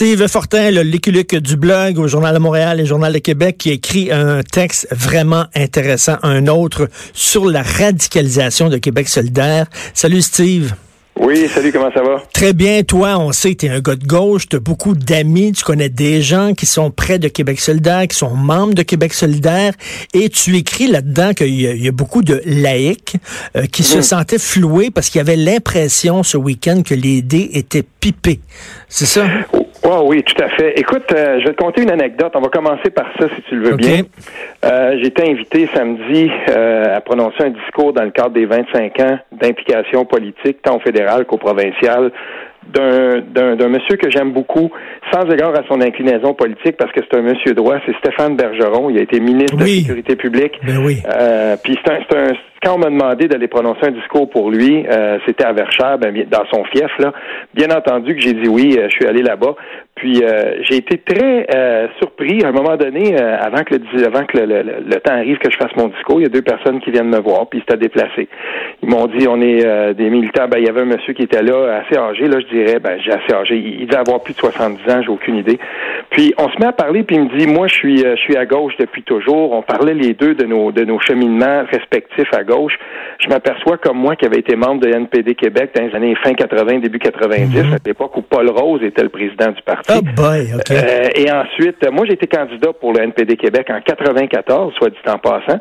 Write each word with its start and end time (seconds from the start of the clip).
Steve 0.00 0.26
Fortin, 0.28 0.70
le 0.70 0.80
l'éculuc 0.80 1.34
du 1.34 1.58
blog 1.58 1.98
au 1.98 2.08
Journal 2.08 2.32
de 2.32 2.38
Montréal 2.38 2.80
et 2.80 2.86
Journal 2.86 3.12
de 3.12 3.18
Québec, 3.18 3.58
qui 3.58 3.68
écrit 3.68 4.10
un 4.10 4.42
texte 4.42 4.88
vraiment 4.92 5.44
intéressant, 5.54 6.16
un 6.22 6.46
autre, 6.46 6.88
sur 7.12 7.44
la 7.44 7.62
radicalisation 7.62 8.70
de 8.70 8.78
Québec 8.78 9.10
solidaire. 9.10 9.66
Salut 9.92 10.22
Steve. 10.22 10.72
Oui, 11.20 11.46
salut, 11.52 11.70
comment 11.70 11.92
ça 11.92 12.02
va? 12.02 12.22
Très 12.32 12.54
bien, 12.54 12.82
toi, 12.82 13.18
on 13.18 13.30
sait 13.32 13.54
que 13.54 13.58
tu 13.58 13.66
es 13.66 13.68
un 13.68 13.80
gars 13.80 13.94
de 13.94 14.06
gauche, 14.06 14.48
tu 14.48 14.56
as 14.56 14.58
beaucoup 14.58 14.94
d'amis, 14.94 15.52
tu 15.52 15.64
connais 15.64 15.90
des 15.90 16.22
gens 16.22 16.54
qui 16.54 16.64
sont 16.64 16.90
près 16.90 17.18
de 17.18 17.28
Québec 17.28 17.60
solidaire, 17.60 18.08
qui 18.08 18.16
sont 18.16 18.34
membres 18.34 18.72
de 18.72 18.82
Québec 18.82 19.12
solidaire, 19.12 19.74
et 20.14 20.30
tu 20.30 20.56
écris 20.56 20.86
là-dedans 20.86 21.34
qu'il 21.34 21.60
y, 21.60 21.88
a 21.88 21.92
beaucoup 21.92 22.22
de 22.22 22.40
laïcs 22.46 23.16
euh, 23.54 23.66
qui 23.66 23.82
se 23.82 23.96
mhm. 23.96 24.02
sentaient 24.02 24.38
floués 24.38 24.90
parce 24.90 25.10
qu'il 25.10 25.18
y 25.18 25.20
avait 25.20 25.36
l'impression 25.36 26.22
ce 26.22 26.38
week-end 26.38 26.80
que 26.82 26.94
les 26.94 27.20
dés 27.20 27.50
étaient 27.52 27.84
pipés. 28.00 28.40
C'est 28.88 29.04
ça? 29.04 29.26
Oh, 29.82 30.02
oui, 30.06 30.22
tout 30.22 30.42
à 30.42 30.48
fait. 30.50 30.78
Écoute, 30.78 31.10
euh, 31.14 31.40
je 31.40 31.46
vais 31.46 31.54
te 31.54 31.62
conter 31.62 31.82
une 31.82 31.90
anecdote. 31.90 32.32
On 32.34 32.40
va 32.40 32.48
commencer 32.48 32.90
par 32.90 33.06
ça, 33.18 33.28
si 33.34 33.42
tu 33.48 33.56
le 33.56 33.70
veux 33.70 33.76
bien. 33.76 34.02
Euh, 34.64 34.96
J'ai 35.00 35.06
été 35.06 35.30
invité 35.30 35.68
samedi 35.74 36.30
euh, 36.50 36.96
à 36.96 37.00
prononcer 37.00 37.44
un 37.44 37.50
discours 37.50 37.92
dans 37.94 38.04
le 38.04 38.10
cadre 38.10 38.30
des 38.30 38.44
25 38.44 39.00
ans 39.00 39.18
d'implication 39.32 40.04
politique, 40.04 40.60
tant 40.62 40.76
au 40.76 40.80
fédéral 40.80 41.24
qu'au 41.24 41.38
provincial, 41.38 42.12
d'un 42.68 43.68
monsieur 43.68 43.96
que 43.96 44.10
j'aime 44.10 44.32
beaucoup, 44.32 44.70
sans 45.12 45.28
égard 45.30 45.52
à 45.58 45.62
son 45.68 45.80
inclinaison 45.80 46.34
politique, 46.34 46.76
parce 46.76 46.92
que 46.92 47.00
c'est 47.00 47.18
un 47.18 47.22
monsieur 47.22 47.54
droit, 47.54 47.76
c'est 47.86 47.96
Stéphane 47.96 48.36
Bergeron. 48.36 48.90
Il 48.90 48.98
a 48.98 49.02
été 49.02 49.18
ministre 49.20 49.56
de 49.56 49.60
la 49.62 49.66
Sécurité 49.66 50.16
publique. 50.16 50.58
Ben 50.64 50.78
oui. 50.84 51.02
Euh, 51.06 51.56
puis 51.62 51.76
c'est 51.84 51.92
un, 51.92 52.18
un, 52.18 52.32
quand 52.62 52.74
on 52.74 52.78
m'a 52.78 52.90
demandé 52.90 53.26
d'aller 53.26 53.48
prononcer 53.48 53.86
un 53.86 53.92
discours 53.92 54.28
pour 54.28 54.50
lui, 54.50 54.84
euh, 54.86 55.18
c'était 55.26 55.44
à 55.44 55.52
Verchères, 55.52 55.98
ben, 55.98 56.14
dans 56.30 56.44
son 56.52 56.62
fief, 56.64 56.90
là. 56.98 57.12
Bien 57.54 57.68
entendu 57.70 58.14
que 58.14 58.20
j'ai 58.20 58.34
dit 58.34 58.48
oui, 58.48 58.76
euh, 58.78 58.88
je 58.90 58.96
suis 58.96 59.06
allé 59.06 59.22
là-bas. 59.22 59.54
Puis 60.00 60.22
euh, 60.24 60.62
j'ai 60.62 60.76
été 60.76 60.96
très 60.96 61.46
surpris 61.98 62.42
à 62.42 62.48
un 62.48 62.52
moment 62.52 62.76
donné, 62.76 63.18
avant 63.18 63.64
que, 63.64 63.74
le, 63.74 64.06
avant 64.06 64.24
que 64.24 64.38
le, 64.38 65.00
temps 65.00 65.12
arrive 65.12 65.36
que 65.38 65.50
je 65.50 65.56
fasse 65.56 65.74
mon 65.76 65.88
discours, 65.88 66.20
il 66.20 66.22
y 66.22 66.26
a 66.26 66.30
deux 66.30 66.42
personnes 66.42 66.80
qui 66.80 66.90
viennent 66.90 67.10
me 67.10 67.20
voir, 67.20 67.48
puis 67.48 67.60
c'était 67.60 67.76
déplacé. 67.76 68.28
Ils 68.82 68.88
m'ont 68.88 69.06
dit 69.06 69.28
on 69.28 69.40
est 69.42 69.94
des 69.94 70.08
militaires. 70.08 70.48
Ben, 70.48 70.58
il 70.58 70.66
y 70.66 70.70
avait 70.70 70.80
un 70.80 70.86
monsieur 70.86 71.12
qui 71.12 71.22
était 71.22 71.42
là, 71.42 71.82
assez 71.82 71.98
âgé, 71.98 72.28
là, 72.28 72.40
je 72.40 72.46
dirais, 72.46 72.78
ben 72.80 72.98
j'ai 73.04 73.12
assez 73.12 73.34
âgé. 73.34 73.56
Il, 73.56 73.86
devait 73.86 74.00
avoir 74.00 74.22
plus 74.22 74.32
de 74.32 74.38
70 74.38 74.90
ans, 74.90 75.02
j'ai 75.02 75.10
aucune 75.10 75.36
idée. 75.36 75.58
Puis 76.10 76.32
on 76.38 76.48
se 76.48 76.58
met 76.58 76.66
à 76.66 76.72
parler, 76.72 77.02
puis 77.02 77.16
il 77.16 77.24
me 77.24 77.38
dit 77.38 77.46
Moi, 77.46 77.66
je 77.68 77.74
suis 77.74 77.98
je 77.98 78.16
suis 78.16 78.36
à 78.36 78.46
gauche 78.46 78.74
depuis 78.78 79.02
toujours. 79.02 79.52
On 79.52 79.62
parlait 79.62 79.94
les 79.94 80.14
deux 80.14 80.34
de 80.34 80.46
nos 80.46 80.72
de 80.72 80.84
nos 80.84 80.98
cheminements 81.00 81.64
respectifs 81.70 82.32
à 82.32 82.42
gauche, 82.44 82.78
je 83.18 83.28
m'aperçois 83.28 83.76
comme 83.78 83.98
moi 83.98 84.16
qui 84.16 84.26
avait 84.26 84.38
été 84.38 84.56
membre 84.56 84.80
de 84.80 84.88
NPD 84.88 85.34
Québec 85.34 85.70
dans 85.74 85.84
les 85.84 85.94
années 85.94 86.14
fin 86.22 86.32
80, 86.32 86.78
début 86.78 86.98
90, 86.98 87.54
mhm. 87.54 87.72
à 87.74 87.76
l'époque 87.84 88.16
où 88.16 88.22
Paul 88.22 88.48
Rose 88.50 88.82
était 88.82 89.02
le 89.02 89.08
président 89.08 89.50
du 89.50 89.62
parti. 89.62 89.89
Oh 89.92 90.02
boy, 90.02 90.52
euh, 90.70 91.08
et 91.14 91.30
ensuite, 91.30 91.90
moi 91.90 92.04
j'ai 92.06 92.14
été 92.14 92.26
candidat 92.26 92.72
pour 92.72 92.92
le 92.92 93.00
NPD 93.00 93.36
Québec 93.36 93.68
en 93.70 93.80
94, 93.80 94.74
soit 94.74 94.90
dit 94.90 94.96
en 95.06 95.18
passant, 95.18 95.58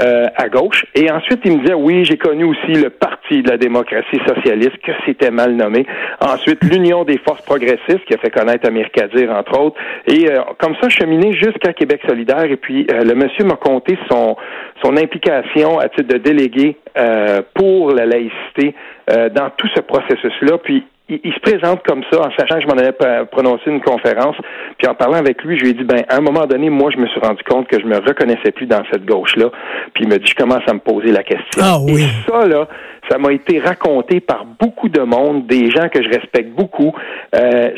euh, 0.00 0.26
à 0.36 0.48
gauche. 0.48 0.86
Et 0.94 1.10
ensuite, 1.10 1.40
il 1.44 1.52
me 1.56 1.60
disait, 1.62 1.74
oui, 1.74 2.04
j'ai 2.04 2.16
connu 2.16 2.44
aussi 2.44 2.72
le 2.72 2.90
Parti 2.90 3.42
de 3.42 3.50
la 3.50 3.56
démocratie 3.56 4.20
socialiste, 4.26 4.78
que 4.84 4.92
c'était 5.06 5.30
mal 5.30 5.56
nommé. 5.56 5.86
Ensuite, 6.20 6.62
l'Union 6.62 7.04
des 7.04 7.18
forces 7.18 7.42
progressistes, 7.42 8.04
qui 8.06 8.14
a 8.14 8.18
fait 8.18 8.30
connaître 8.30 8.66
Amir 8.68 8.90
Kadir, 8.92 9.30
entre 9.30 9.58
autres. 9.58 9.76
Et 10.06 10.30
euh, 10.30 10.40
comme 10.58 10.74
ça, 10.80 10.88
cheminé 10.88 11.32
jusqu'à 11.32 11.72
Québec 11.72 12.00
solidaire. 12.08 12.44
Et 12.44 12.56
puis, 12.56 12.86
le 12.88 13.14
monsieur 13.14 13.44
m'a 13.44 13.56
conté 13.56 13.98
son, 14.10 14.36
son 14.82 14.96
implication 14.96 15.78
à 15.78 15.88
titre 15.88 16.14
de 16.14 16.18
délégué 16.18 16.76
euh, 16.96 17.42
pour 17.54 17.90
la 17.90 18.06
laïcité 18.06 18.74
euh, 19.10 19.28
dans 19.28 19.50
tout 19.50 19.68
ce 19.74 19.80
processus-là. 19.80 20.58
Puis 20.58 20.84
il, 21.08 21.32
se 21.34 21.40
présente 21.40 21.82
comme 21.86 22.02
ça, 22.10 22.20
en 22.20 22.30
sachant 22.38 22.56
que 22.56 22.62
je 22.62 22.66
m'en 22.66 22.78
avais 22.78 22.92
prononcé 23.26 23.64
une 23.66 23.82
conférence. 23.82 24.36
Puis 24.78 24.88
en 24.88 24.94
parlant 24.94 25.18
avec 25.18 25.42
lui, 25.44 25.58
je 25.58 25.64
lui 25.64 25.70
ai 25.70 25.74
dit, 25.74 25.84
ben, 25.84 26.02
à 26.08 26.16
un 26.16 26.20
moment 26.20 26.46
donné, 26.46 26.70
moi, 26.70 26.90
je 26.94 26.98
me 26.98 27.06
suis 27.08 27.20
rendu 27.20 27.42
compte 27.44 27.68
que 27.68 27.78
je 27.78 27.84
me 27.84 27.96
reconnaissais 27.96 28.52
plus 28.52 28.66
dans 28.66 28.82
cette 28.90 29.04
gauche-là. 29.04 29.50
Puis 29.92 30.04
il 30.04 30.08
me 30.08 30.18
dit, 30.18 30.26
je 30.26 30.34
commence 30.34 30.62
à 30.66 30.72
me 30.72 30.78
poser 30.78 31.12
la 31.12 31.22
question. 31.22 31.62
Ah 31.62 31.78
oui. 31.78 32.04
Et 32.04 32.30
ça, 32.30 32.46
là, 32.46 32.68
ça 33.10 33.18
m'a 33.18 33.32
été 33.32 33.60
raconté 33.60 34.20
par 34.20 34.46
beaucoup 34.58 34.88
de 34.88 35.00
monde, 35.00 35.46
des 35.46 35.70
gens 35.70 35.88
que 35.88 36.02
je 36.02 36.08
respecte 36.08 36.50
beaucoup. 36.56 36.94
Euh, 37.34 37.70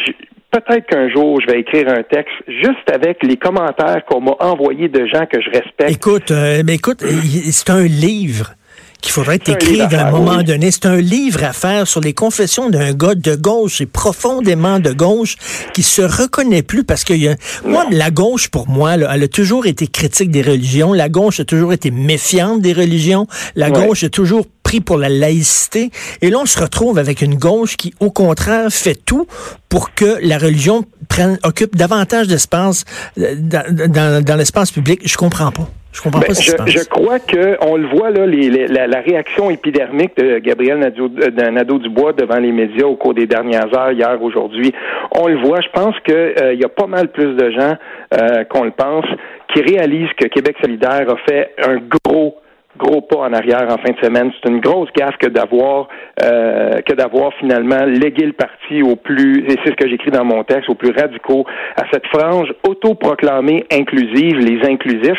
peut-être 0.52 0.86
qu'un 0.86 1.08
jour, 1.08 1.40
je 1.40 1.52
vais 1.52 1.60
écrire 1.60 1.88
un 1.88 2.04
texte 2.04 2.34
juste 2.46 2.90
avec 2.92 3.24
les 3.24 3.36
commentaires 3.36 4.04
qu'on 4.06 4.20
m'a 4.20 4.36
envoyés 4.38 4.88
de 4.88 5.04
gens 5.06 5.26
que 5.26 5.40
je 5.40 5.50
respecte. 5.50 5.90
Écoute, 5.90 6.30
euh, 6.30 6.62
mais 6.64 6.76
écoute, 6.76 7.02
c'est 7.02 7.70
un 7.70 7.84
livre 7.84 8.54
qu'il 9.00 9.12
faudrait 9.12 9.40
écrire 9.46 9.88
à 9.92 10.08
un 10.08 10.10
moment 10.10 10.42
donné. 10.42 10.70
C'est 10.70 10.86
un 10.86 10.96
livre 10.96 11.44
à 11.44 11.52
faire 11.52 11.86
sur 11.86 12.00
les 12.00 12.12
confessions 12.12 12.70
d'un 12.70 12.92
gars 12.92 13.14
de 13.14 13.34
gauche 13.34 13.80
et 13.80 13.86
profondément 13.86 14.78
de 14.78 14.92
gauche 14.92 15.36
qui 15.72 15.82
se 15.82 16.02
reconnaît 16.02 16.62
plus 16.62 16.84
parce 16.84 17.04
que 17.04 17.12
y 17.12 17.28
a, 17.28 17.36
moi, 17.64 17.84
la 17.90 18.10
gauche, 18.10 18.48
pour 18.48 18.68
moi, 18.68 18.94
elle 18.94 19.22
a 19.22 19.28
toujours 19.28 19.66
été 19.66 19.86
critique 19.86 20.30
des 20.30 20.42
religions. 20.42 20.92
La 20.92 21.08
gauche 21.08 21.40
a 21.40 21.44
toujours 21.44 21.72
été 21.72 21.90
méfiante 21.90 22.60
des 22.60 22.72
religions. 22.72 23.26
La 23.54 23.70
gauche 23.70 24.04
a 24.04 24.08
toujours 24.08 24.46
pris 24.62 24.80
pour 24.80 24.98
la 24.98 25.08
laïcité. 25.08 25.90
Et 26.22 26.30
là, 26.30 26.38
on 26.42 26.46
se 26.46 26.58
retrouve 26.58 26.98
avec 26.98 27.22
une 27.22 27.36
gauche 27.36 27.76
qui, 27.76 27.94
au 28.00 28.10
contraire, 28.10 28.68
fait 28.70 28.96
tout 28.96 29.26
pour 29.68 29.94
que 29.94 30.18
la 30.22 30.38
religion 30.38 30.84
prenne, 31.08 31.38
occupe 31.44 31.76
davantage 31.76 32.28
d'espace 32.28 32.84
euh, 33.18 33.34
dans, 33.36 34.24
dans 34.24 34.36
l'espace 34.36 34.70
public. 34.70 35.00
Je 35.04 35.16
comprends 35.16 35.50
pas. 35.50 35.68
Je 35.96 36.02
comprends 36.02 36.20
ben, 36.20 36.26
pas 36.26 36.34
ce 36.34 36.42
je, 36.42 36.78
je 36.78 36.84
crois 36.84 37.18
que 37.18 37.56
on 37.62 37.76
le 37.76 37.88
voit 37.88 38.10
là, 38.10 38.26
les, 38.26 38.66
la, 38.66 39.00
réaction 39.00 39.48
épidermique 39.48 40.14
de 40.18 40.40
Gabriel 40.40 40.78
euh, 40.82 41.50
Nadeau-Dubois 41.50 42.12
devant 42.12 42.36
les 42.36 42.52
médias 42.52 42.84
au 42.84 42.96
cours 42.96 43.14
des 43.14 43.26
dernières 43.26 43.72
heures, 43.74 43.92
hier, 43.92 44.22
aujourd'hui. 44.22 44.74
On 45.12 45.26
le 45.26 45.40
voit. 45.40 45.62
Je 45.62 45.70
pense 45.70 45.94
qu'il 46.04 46.14
euh, 46.14 46.52
y 46.52 46.64
a 46.64 46.68
pas 46.68 46.86
mal 46.86 47.08
plus 47.08 47.34
de 47.34 47.50
gens 47.50 47.76
euh, 48.12 48.44
qu'on 48.44 48.64
le 48.64 48.72
pense 48.72 49.06
qui 49.54 49.62
réalisent 49.62 50.12
que 50.18 50.26
Québec 50.26 50.56
solidaire 50.60 51.06
a 51.08 51.16
fait 51.26 51.54
un 51.66 51.78
gros 52.04 52.36
gros 52.76 53.00
pas 53.00 53.18
en 53.18 53.32
arrière 53.32 53.66
en 53.68 53.78
fin 53.78 53.92
de 53.92 54.04
semaine. 54.04 54.30
C'est 54.42 54.50
une 54.50 54.60
grosse 54.60 54.90
gaffe 54.96 55.16
que 55.18 55.28
d'avoir 55.28 55.88
euh, 56.22 56.80
que 56.86 56.94
d'avoir 56.94 57.32
finalement 57.34 57.84
légué 57.84 58.26
le 58.26 58.32
parti 58.32 58.82
au 58.82 58.96
plus 58.96 59.44
et 59.46 59.56
c'est 59.64 59.70
ce 59.70 59.76
que 59.76 59.88
j'écris 59.88 60.10
dans 60.10 60.24
mon 60.24 60.44
texte, 60.44 60.68
aux 60.68 60.74
plus 60.74 60.92
radicaux, 60.92 61.44
à 61.76 61.84
cette 61.92 62.06
frange 62.06 62.52
autoproclamée 62.68 63.64
inclusive, 63.72 64.38
les 64.38 64.64
inclusifs. 64.68 65.18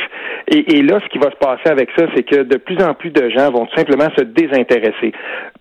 Et, 0.49 0.77
et 0.77 0.81
là, 0.81 0.99
ce 1.03 1.09
qui 1.09 1.17
va 1.17 1.29
se 1.31 1.35
passer 1.35 1.69
avec 1.69 1.89
ça, 1.97 2.05
c'est 2.15 2.23
que 2.23 2.43
de 2.43 2.57
plus 2.57 2.81
en 2.83 2.93
plus 2.93 3.09
de 3.09 3.29
gens 3.29 3.51
vont 3.51 3.65
tout 3.65 3.75
simplement 3.75 4.07
se 4.17 4.23
désintéresser. 4.23 5.11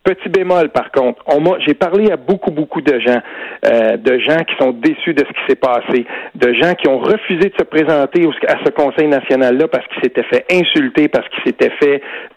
Petit 0.04 0.28
bémol, 0.28 0.68
par 0.68 0.92
contre, 0.92 1.22
on 1.26 1.46
j'ai 1.66 1.74
parlé 1.74 2.10
à 2.10 2.16
beaucoup, 2.16 2.50
beaucoup 2.50 2.80
de 2.80 2.98
gens, 3.00 3.20
euh, 3.66 3.96
de 3.96 4.18
gens 4.18 4.42
qui 4.44 4.54
sont 4.58 4.72
déçus 4.72 5.14
de 5.14 5.24
ce 5.24 5.32
qui 5.32 5.40
s'est 5.48 5.56
passé, 5.56 6.06
de 6.34 6.52
gens 6.54 6.74
qui 6.74 6.88
ont 6.88 6.98
refusé 6.98 7.48
de 7.48 7.54
se 7.58 7.64
présenter 7.64 8.26
à 8.48 8.56
ce 8.64 8.70
Conseil 8.70 9.08
national-là 9.08 9.68
parce 9.68 9.86
qu'ils 9.88 10.02
s'étaient 10.02 10.24
fait 10.24 10.44
insulter, 10.52 11.08
parce 11.08 11.28
qu'ils 11.28 11.44
s'étaient 11.44 11.74
fait 11.80 11.85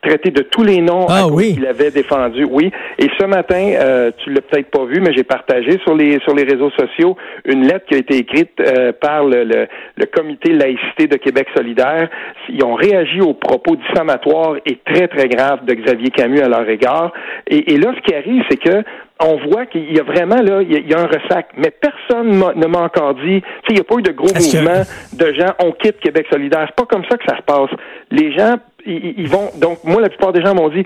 traiter 0.02 0.32
de 0.32 0.42
tous 0.42 0.64
les 0.64 0.82
noms 0.82 1.06
ah, 1.08 1.28
oui. 1.28 1.54
qu'il 1.54 1.66
avait 1.66 1.92
défendus. 1.92 2.48
Oui. 2.50 2.72
Et 2.98 3.08
ce 3.20 3.26
matin, 3.26 3.74
euh, 3.80 4.12
tu 4.24 4.32
l'as 4.32 4.42
peut-être 4.42 4.72
pas 4.72 4.86
vu, 4.86 5.00
mais 5.02 5.14
j'ai 5.14 5.24
partagé 5.24 5.80
sur 5.84 5.96
les 5.96 6.20
sur 6.20 6.34
les 6.34 6.44
réseaux 6.44 6.72
sociaux 6.72 7.16
une 7.46 7.68
lettre 7.68 7.86
qui 7.86 7.96
a 7.96 7.98
été 7.98 8.18
écrite 8.18 8.60
euh, 8.60 8.92
par 8.92 9.26
le, 9.26 9.44
le, 9.44 9.68
le, 9.96 10.06
comité 10.06 10.52
laïcité 10.52 11.08
de 11.08 11.18
Québec 11.18 11.48
solidaire. 11.56 12.10
Ils 12.50 12.64
ont 12.64 12.76
réagi 12.76 13.22
aux 13.22 13.34
propos 13.34 13.76
diffamatoires 13.76 14.56
et 14.66 14.80
très 14.86 15.08
très 15.08 15.28
graves 15.28 15.66
de 15.66 15.74
Xavier 15.74 16.10
Camus 16.10 16.42
à 16.42 16.50
leur 16.50 16.68
égard. 16.68 17.14
Et 17.48 17.60
et, 17.70 17.78
là, 17.78 17.94
ce 17.96 18.02
qui 18.02 18.16
arrive, 18.16 18.44
c'est 18.50 18.58
que 18.58 18.84
on 19.22 19.38
voit 19.50 19.66
qu'il 19.66 19.94
y 19.94 20.00
a 20.00 20.04
vraiment 20.04 20.42
là, 20.42 20.62
il 20.62 20.90
y 20.90 20.94
a, 20.94 21.00
un 21.00 21.08
ressac, 21.08 21.50
mais 21.58 21.72
personne 21.72 22.30
ne 22.32 22.68
m'a 22.68 22.80
encore 22.80 23.16
dit, 23.16 23.42
tu 23.42 23.48
sais, 23.50 23.66
il 23.70 23.76
n'y 23.76 23.82
a 23.82 23.84
pas 23.84 23.96
eu 23.96 24.02
de 24.02 24.12
gros 24.12 24.34
mouvements 24.34 24.84
de 25.14 25.34
gens, 25.34 25.54
on 25.60 25.74
quitte 25.74 26.00
Québec 26.00 26.26
solidaire. 26.32 26.66
C'est 26.68 26.76
pas 26.76 26.86
comme 26.86 27.04
ça 27.10 27.18
que 27.18 27.26
ça 27.28 27.36
se 27.36 27.42
passe. 27.42 27.70
Les 28.12 28.32
gens, 28.32 28.56
ils, 28.86 29.28
vont, 29.28 29.50
donc 29.58 29.80
moi, 29.84 30.02
la 30.02 30.10
plupart 30.10 30.34
des 30.34 30.42
gens 30.42 30.54
m'ont 30.54 30.70
dit, 30.70 30.86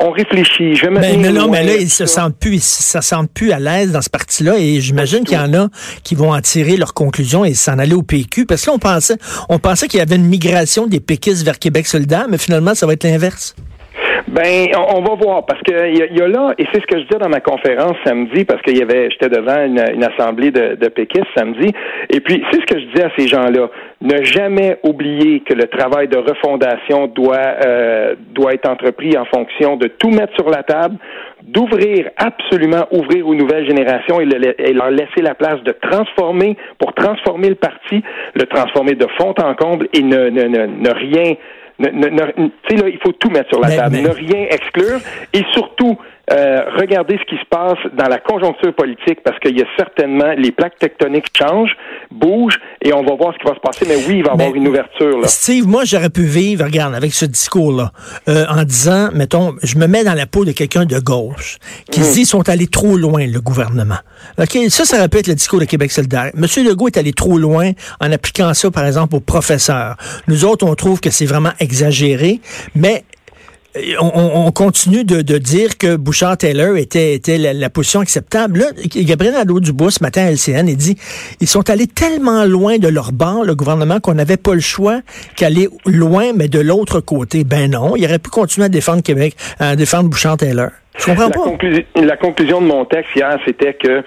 on 0.00 0.10
réfléchit. 0.10 0.76
Je 0.76 0.86
vais 0.86 0.90
mais, 0.90 1.16
mais 1.16 1.32
non, 1.32 1.48
mais 1.48 1.64
là, 1.64 1.74
ils 1.76 1.90
se 1.90 2.06
sentent 2.06 2.36
plus, 2.38 2.54
ils 2.54 2.60
se 2.60 3.00
sentent 3.00 3.32
plus 3.32 3.52
à 3.52 3.58
l'aise 3.58 3.92
dans 3.92 4.02
ce 4.02 4.10
parti-là, 4.10 4.56
et 4.58 4.80
j'imagine 4.80 5.24
qu'il 5.24 5.36
y 5.36 5.40
en 5.40 5.52
a 5.54 5.68
qui 6.04 6.14
vont 6.14 6.32
en 6.32 6.40
tirer 6.40 6.76
leurs 6.76 6.94
conclusions 6.94 7.44
et 7.44 7.54
s'en 7.54 7.78
aller 7.78 7.94
au 7.94 8.02
PQ, 8.02 8.46
parce 8.46 8.62
que 8.62 8.70
là, 8.70 8.74
on 8.76 8.78
pensait, 8.78 9.16
on 9.48 9.58
pensait 9.58 9.88
qu'il 9.88 9.98
y 9.98 10.02
avait 10.02 10.16
une 10.16 10.26
migration 10.26 10.86
des 10.86 11.00
péquistes 11.00 11.44
vers 11.44 11.58
Québec 11.58 11.86
solidaire, 11.86 12.26
mais 12.28 12.38
finalement, 12.38 12.74
ça 12.74 12.86
va 12.86 12.92
être 12.92 13.04
l'inverse. 13.04 13.56
Ben, 14.30 14.68
on, 14.76 15.00
va 15.00 15.14
voir 15.14 15.46
parce 15.46 15.62
que 15.62 15.88
il 15.88 16.16
y, 16.16 16.20
a 16.20 16.28
là, 16.28 16.52
et 16.58 16.66
c'est 16.70 16.82
ce 16.82 16.86
que 16.86 16.98
je 16.98 17.04
disais 17.04 17.18
dans 17.18 17.30
ma 17.30 17.40
conférence 17.40 17.96
samedi, 18.04 18.44
parce 18.44 18.60
qu'il 18.60 18.76
y 18.76 18.82
avait, 18.82 19.08
j'étais 19.10 19.30
devant 19.30 19.64
une, 19.64 20.04
assemblée 20.04 20.50
de, 20.50 20.74
de 20.74 20.92
samedi, 21.34 21.72
et 22.10 22.20
puis 22.20 22.44
c'est 22.50 22.60
ce 22.60 22.66
que 22.66 22.78
je 22.78 22.86
disais 22.86 23.04
à 23.04 23.10
ces 23.16 23.26
gens-là. 23.26 23.70
Ne 24.02 24.22
jamais 24.22 24.78
oublier 24.82 25.40
que 25.40 25.54
le 25.54 25.64
travail 25.64 26.08
de 26.08 26.18
refondation 26.18 27.06
doit 27.06 27.38
euh, 27.38 28.14
doit 28.32 28.52
être 28.52 28.68
entrepris 28.68 29.16
en 29.16 29.24
fonction 29.24 29.76
de 29.76 29.88
tout 29.88 30.10
mettre 30.10 30.34
sur 30.34 30.50
la 30.50 30.62
table, 30.62 30.96
d'ouvrir 31.42 32.10
absolument 32.18 32.86
ouvrir 32.92 33.26
aux 33.26 33.34
nouvelles 33.34 33.66
générations 33.66 34.20
et, 34.20 34.26
leur 34.26 34.90
laisser 34.90 35.22
la 35.22 35.34
place 35.34 35.62
de 35.62 35.72
transformer 35.72 36.56
pour 36.78 36.92
transformer 36.92 37.48
le 37.48 37.54
parti, 37.54 38.02
le 38.34 38.44
transformer 38.44 38.94
de 38.94 39.06
fond 39.18 39.34
en 39.42 39.54
comble 39.54 39.88
et 39.94 40.02
ne 40.02 40.90
rien 40.90 41.34
ne, 41.78 41.88
ne, 41.90 42.20
là, 42.20 42.88
il 42.88 42.98
faut 43.02 43.12
tout 43.12 43.30
mettre 43.30 43.48
sur 43.50 43.60
la 43.60 43.74
table, 43.74 43.96
ne 43.96 44.08
rien 44.08 44.46
exclure. 44.50 45.00
Et 45.32 45.42
surtout 45.52 45.98
euh, 46.30 46.60
regardez 46.78 47.18
ce 47.18 47.24
qui 47.24 47.40
se 47.40 47.46
passe 47.48 47.78
dans 47.94 48.08
la 48.08 48.18
conjoncture 48.18 48.74
politique 48.74 49.20
parce 49.24 49.38
qu'il 49.38 49.56
y 49.56 49.62
a 49.62 49.66
certainement 49.76 50.32
les 50.36 50.52
plaques 50.52 50.78
tectoniques 50.78 51.26
changent, 51.36 51.74
bougent 52.10 52.58
et 52.82 52.92
on 52.92 53.02
va 53.02 53.14
voir 53.14 53.32
ce 53.34 53.38
qui 53.38 53.48
va 53.48 53.54
se 53.54 53.60
passer. 53.60 53.86
Mais 53.88 53.96
oui, 54.06 54.18
il 54.18 54.24
va 54.24 54.30
y 54.30 54.34
avoir 54.34 54.54
une 54.54 54.68
ouverture. 54.68 55.18
Là. 55.20 55.28
Steve, 55.28 55.66
moi 55.66 55.84
j'aurais 55.84 56.10
pu 56.10 56.22
vivre, 56.22 56.64
regarde, 56.64 56.94
avec 56.94 57.14
ce 57.14 57.24
discours-là, 57.24 57.92
euh, 58.28 58.44
en 58.48 58.62
disant, 58.64 59.08
mettons, 59.14 59.54
je 59.62 59.78
me 59.78 59.86
mets 59.86 60.04
dans 60.04 60.14
la 60.14 60.26
peau 60.26 60.44
de 60.44 60.52
quelqu'un 60.52 60.84
de 60.84 60.98
gauche 60.98 61.58
qui 61.90 62.00
se 62.00 62.10
hmm. 62.10 62.14
dit 62.14 62.26
sont 62.26 62.48
allés 62.48 62.66
trop 62.66 62.96
loin 62.96 63.26
le 63.26 63.40
gouvernement. 63.40 63.98
Ok, 64.38 64.58
ça, 64.68 64.84
ça 64.84 64.98
aurait 64.98 65.08
pu 65.08 65.18
être 65.18 65.28
le 65.28 65.34
discours 65.34 65.60
de 65.60 65.64
Québec 65.64 65.90
solidaire. 65.90 66.30
Monsieur 66.34 66.62
Legault 66.62 66.88
est 66.88 66.98
allé 66.98 67.12
trop 67.12 67.38
loin 67.38 67.70
en 68.00 68.12
appliquant 68.12 68.52
ça, 68.54 68.70
par 68.70 68.84
exemple, 68.84 69.16
aux 69.16 69.20
professeurs. 69.20 69.96
Nous 70.26 70.44
autres, 70.44 70.66
on 70.66 70.74
trouve 70.74 71.00
que 71.00 71.10
c'est 71.10 71.26
vraiment 71.26 71.52
exagéré, 71.60 72.40
mais 72.74 73.04
on, 74.00 74.50
continue 74.52 75.04
de, 75.04 75.38
dire 75.38 75.78
que 75.78 75.96
Bouchard-Taylor 75.96 76.76
était, 76.76 77.14
était 77.14 77.38
la, 77.38 77.70
position 77.70 78.00
acceptable. 78.00 78.60
Là, 78.60 78.66
Gabriel 79.02 79.34
Nadeau-Dubois, 79.34 79.90
ce 79.90 80.02
matin 80.02 80.24
à 80.24 80.30
LCN, 80.30 80.68
il 80.68 80.76
dit 80.76 80.96
ils 81.40 81.46
sont 81.46 81.68
allés 81.70 81.86
tellement 81.86 82.44
loin 82.44 82.78
de 82.78 82.88
leur 82.88 83.12
banc, 83.12 83.42
le 83.42 83.54
gouvernement, 83.54 84.00
qu'on 84.00 84.14
n'avait 84.14 84.36
pas 84.36 84.54
le 84.54 84.60
choix 84.60 85.00
qu'aller 85.36 85.68
loin, 85.86 86.32
mais 86.34 86.48
de 86.48 86.60
l'autre 86.60 87.00
côté. 87.00 87.44
Ben 87.44 87.70
non, 87.70 87.96
il 87.96 88.04
aurait 88.04 88.18
pu 88.18 88.30
continuer 88.30 88.66
à 88.66 88.68
défendre 88.68 89.02
Québec, 89.02 89.34
à 89.58 89.76
défendre 89.76 90.08
Bouchard-Taylor. 90.08 90.70
Je 90.98 91.04
comprends 91.04 91.30
pas. 91.30 92.02
la 92.02 92.16
conclusion 92.16 92.60
de 92.60 92.66
mon 92.66 92.84
texte 92.84 93.10
hier, 93.14 93.38
c'était 93.46 93.74
que 93.74 94.02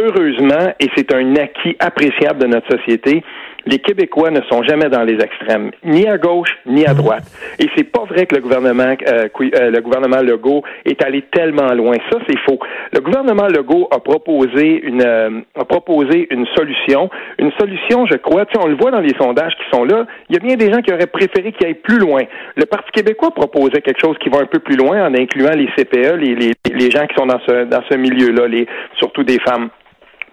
heureusement, 0.00 0.72
et 0.78 0.88
c'est 0.96 1.12
un 1.12 1.34
acquis 1.36 1.76
appréciable 1.80 2.40
de 2.40 2.46
notre 2.46 2.76
société, 2.76 3.22
les 3.68 3.78
Québécois 3.80 4.30
ne 4.30 4.40
sont 4.50 4.62
jamais 4.62 4.88
dans 4.88 5.02
les 5.02 5.18
extrêmes, 5.22 5.70
ni 5.84 6.08
à 6.08 6.16
gauche 6.16 6.56
ni 6.64 6.86
à 6.86 6.94
droite. 6.94 7.24
Et 7.58 7.68
c'est 7.76 7.84
pas 7.84 8.04
vrai 8.04 8.24
que 8.24 8.34
le 8.34 8.40
gouvernement, 8.40 8.94
euh, 9.06 9.28
euh, 9.40 9.70
le 9.70 9.80
gouvernement 9.80 10.22
Legault 10.22 10.62
est 10.86 11.04
allé 11.04 11.22
tellement 11.30 11.72
loin. 11.74 11.96
Ça, 12.10 12.18
c'est 12.26 12.38
faux. 12.46 12.58
Le 12.92 13.00
gouvernement 13.00 13.46
Legault 13.46 13.88
a 13.90 14.00
proposé 14.00 14.80
une, 14.82 15.02
euh, 15.02 15.40
a 15.54 15.64
proposé 15.66 16.28
une 16.30 16.46
solution, 16.56 17.10
une 17.38 17.52
solution, 17.60 18.06
je 18.06 18.16
crois. 18.16 18.46
Tu 18.46 18.54
sais, 18.54 18.64
on 18.64 18.68
le 18.68 18.76
voit 18.76 18.90
dans 18.90 19.00
les 19.00 19.14
sondages 19.20 19.54
qui 19.56 19.76
sont 19.76 19.84
là. 19.84 20.06
Il 20.30 20.34
y 20.34 20.38
a 20.38 20.40
bien 20.40 20.56
des 20.56 20.72
gens 20.72 20.80
qui 20.80 20.92
auraient 20.92 21.06
préféré 21.06 21.52
qu'il 21.52 21.66
aille 21.66 21.74
plus 21.74 21.98
loin. 21.98 22.22
Le 22.56 22.64
Parti 22.64 22.90
québécois 22.92 23.32
proposait 23.32 23.82
quelque 23.82 24.00
chose 24.00 24.16
qui 24.18 24.30
va 24.30 24.38
un 24.38 24.46
peu 24.46 24.60
plus 24.60 24.76
loin 24.76 25.06
en 25.06 25.14
incluant 25.14 25.52
les 25.52 25.66
CPE, 25.76 26.16
les, 26.16 26.34
les, 26.34 26.52
les 26.72 26.90
gens 26.90 27.06
qui 27.06 27.14
sont 27.16 27.26
dans 27.26 27.40
ce, 27.46 27.64
dans 27.64 27.82
ce 27.90 27.96
milieu-là, 27.96 28.48
les, 28.48 28.66
surtout 28.96 29.24
des 29.24 29.38
femmes. 29.40 29.68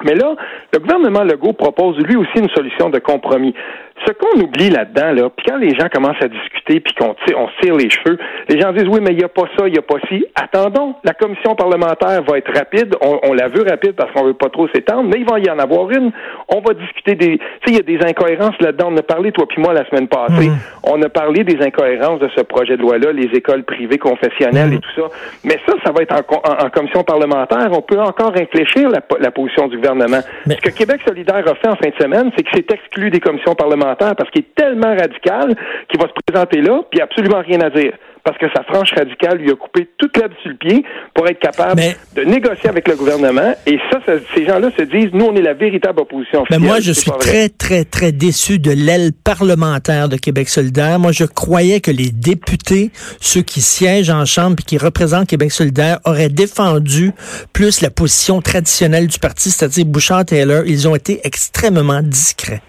Mais 0.03 0.15
là, 0.15 0.36
le 0.74 0.80
gouvernement 0.80 1.24
Legault 1.24 1.53
propose 1.53 1.97
lui 2.00 2.15
aussi 2.15 2.38
une 2.38 2.50
solution 2.50 2.89
de 2.89 3.00
compromis. 3.00 3.53
Ce 4.03 4.12
qu'on 4.12 4.42
oublie 4.42 4.69
là-dedans, 4.69 5.13
là, 5.13 5.30
puis 5.30 5.45
quand 5.47 5.57
les 5.57 5.69
gens 5.69 5.88
commencent 5.88 6.21
à 6.21 6.27
discuter 6.27 6.81
puis 6.81 6.94
qu'on 6.95 7.15
on 7.38 7.47
tire 7.62 7.75
les 7.75 7.89
cheveux, 7.89 8.18
les 8.50 8.59
gens 8.59 8.74
disent 8.74 8.89
oui, 8.89 9.00
mais 9.01 9.12
il 9.12 9.18
n'y 9.18 9.24
a 9.24 9.30
pas 9.30 9.45
ça, 9.57 9.68
il 9.68 9.71
n'y 9.71 9.80
a 9.80 9.81
pas 9.81 9.95
ci. 10.09 10.25
Attendons, 10.36 10.95
la 11.06 11.13
commission 11.13 11.56
parlementaire 11.56 12.21
va 12.27 12.38
être 12.38 12.53
rapide. 12.53 12.94
On, 13.01 13.33
la 13.33 13.47
veut 13.47 13.63
rapide 13.63 13.94
parce 13.94 14.12
qu'on 14.12 14.25
veut 14.25 14.33
pas 14.33 14.50
trop 14.50 14.68
s'étendre, 14.68 15.09
mais 15.09 15.21
il 15.21 15.25
va 15.25 15.39
y 15.39 15.50
en 15.50 15.59
avoir 15.59 15.89
une. 15.92 16.12
On 16.50 16.59
va 16.59 16.74
discuter 16.74 17.15
des. 17.15 17.38
Tu 17.38 17.45
sais, 17.63 17.68
il 17.68 17.75
y 17.75 17.80
a 17.80 17.83
des 17.83 18.06
incohérences 18.06 18.59
là-dedans. 18.59 18.89
On 18.92 18.97
a 18.97 19.01
parlé, 19.01 19.31
toi 19.31 19.45
puis 19.47 19.62
moi, 19.62 19.74
la 19.74 19.88
semaine 19.88 20.09
passée. 20.09 20.50
Mhm. 20.50 20.57
On 20.83 21.01
a 21.01 21.09
parlé 21.09 21.45
des 21.45 21.63
incohérences 21.65 22.19
de 22.19 22.30
ce 22.36 22.42
projet 22.42 22.75
de 22.75 22.81
loi-là, 22.81 23.13
les 23.13 23.30
écoles 23.33 23.63
privées 23.63 23.97
confessionnelles 23.97 24.74
et 24.74 24.75
mhm. 24.75 24.81
tout 24.81 25.01
ça. 25.01 25.07
Mais 25.45 25.57
ça, 25.65 25.74
ça 25.86 25.92
va 25.94 26.01
être 26.01 26.13
en, 26.13 26.69
commission 26.69 27.03
parlementaire. 27.03 27.69
On 27.71 27.81
peut 27.81 28.00
encore 28.01 28.33
réfléchir 28.33 28.89
la, 28.89 29.00
la 29.21 29.31
position 29.31 29.69
du 29.69 29.77
gouvernement. 29.77 30.19
Ce 30.50 30.56
que 30.56 30.69
Québec 30.69 31.00
solidaire 31.07 31.44
a 31.47 31.56
fait 31.56 31.68
en 31.69 31.75
fin 31.75 31.89
de 31.89 32.03
semaine, 32.03 32.31
c'est 32.36 32.44
que 32.44 32.50
c'est 32.53 32.69
exclu 32.71 33.09
des 33.09 33.21
commissions 33.21 33.56
parlementaires 33.56 33.85
parce 33.98 34.30
qu'il 34.32 34.42
est 34.42 34.56
tellement 34.56 34.96
radical 34.96 35.56
qu'il 35.90 36.00
va 36.00 36.08
se 36.08 36.14
présenter 36.26 36.62
là, 36.62 36.82
puis 36.90 37.02
absolument 37.02 37.42
rien 37.42 37.62
à 37.62 37.70
dire 37.70 37.94
parce 38.26 38.40
que 38.40 38.48
sa 38.56 38.64
franche 38.64 38.92
radicale 38.94 39.38
lui 39.38 39.52
a 39.52 39.56
coupé 39.56 39.88
toute 40.00 40.18
l'herbe 40.18 40.34
sur 40.42 40.50
le 40.50 40.58
pied 40.58 40.84
pour 41.14 41.28
être 41.28 41.40
capable 41.40 41.80
de 42.16 42.24
négocier 42.24 42.70
avec 42.70 42.88
le 42.88 42.96
gouvernement. 42.96 43.54
Et 43.68 43.78
ça, 43.92 44.00
ces 44.34 44.46
gens-là 44.46 44.72
se 44.76 44.82
disent, 44.82 45.12
nous, 45.14 45.26
on 45.26 45.36
est 45.36 45.44
la 45.44 45.54
véritable 45.54 46.02
opposition 46.02 46.44
Mais 46.50 46.58
moi, 46.58 46.80
je 46.80 46.92
suis 46.92 47.12
très, 47.20 47.50
très, 47.50 47.86
très 47.86 48.12
déçu 48.12 48.58
de 48.58 48.72
l'aile 48.72 49.12
parlementaire 49.14 50.10
de 50.10 50.18
Québec 50.18 50.50
solidaire. 50.50 50.98
Moi, 50.98 51.12
je 51.12 51.26
croyais 51.26 51.81
que 51.81 51.92
les 51.92 52.10
députés, 52.10 52.90
ceux 53.22 53.44
qui 53.44 53.62
siègent 53.62 54.10
en 54.10 54.26
Chambre 54.26 54.56
et 54.60 54.64
qui 54.64 54.80
représentent 54.80 55.28
Québec 55.28 55.52
solidaire, 55.52 56.00
auraient 56.04 56.30
défendu 56.30 57.12
plus 57.54 57.81
la 57.81 57.92
position 57.92 58.42
traditionnelle 58.42 59.06
du 59.06 59.20
parti, 59.20 59.52
c'est-à-dire 59.52 59.86
Bouchard-Taylor. 59.86 60.64
Ils 60.66 60.88
ont 60.88 60.96
été 60.96 61.20
extrêmement 61.24 62.02
discrets. 62.02 62.62